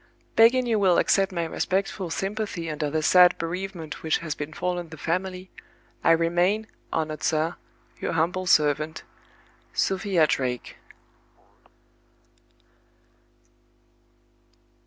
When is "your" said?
7.99-8.13